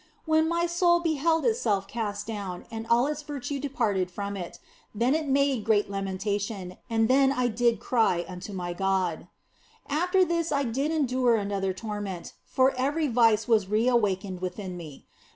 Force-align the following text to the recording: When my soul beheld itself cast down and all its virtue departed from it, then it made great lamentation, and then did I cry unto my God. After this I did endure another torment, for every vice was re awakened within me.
When 0.25 0.49
my 0.49 0.65
soul 0.65 0.99
beheld 0.99 1.45
itself 1.45 1.87
cast 1.87 2.25
down 2.25 2.65
and 2.71 2.87
all 2.87 3.05
its 3.05 3.21
virtue 3.21 3.59
departed 3.59 4.09
from 4.09 4.35
it, 4.35 4.57
then 4.95 5.13
it 5.13 5.27
made 5.27 5.63
great 5.63 5.91
lamentation, 5.91 6.79
and 6.89 7.07
then 7.07 7.29
did 7.53 7.75
I 7.75 7.77
cry 7.77 8.25
unto 8.27 8.51
my 8.51 8.73
God. 8.73 9.27
After 9.87 10.25
this 10.25 10.51
I 10.51 10.63
did 10.63 10.89
endure 10.89 11.35
another 11.35 11.71
torment, 11.71 12.33
for 12.47 12.71
every 12.75 13.09
vice 13.09 13.47
was 13.47 13.67
re 13.69 13.87
awakened 13.87 14.41
within 14.41 14.75
me. 14.75 15.05